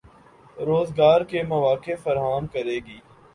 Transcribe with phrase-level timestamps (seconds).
[0.57, 2.99] روزگار کے مواقع فراہم کرے گی